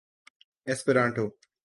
Esperanto 0.67 1.25